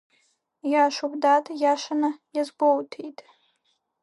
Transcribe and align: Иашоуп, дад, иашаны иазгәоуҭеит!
Иашоуп, 0.71 1.13
дад, 1.21 1.45
иашаны 1.63 2.09
иазгәоуҭеит! 2.35 3.19